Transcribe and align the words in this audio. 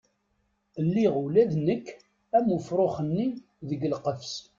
Lliɣ 0.85 1.13
ula 1.23 1.43
d 1.51 1.53
nekk 1.65 1.87
am 2.37 2.47
ufrux-nni 2.57 3.27
deg 3.69 3.81
lqefs. 3.93 4.33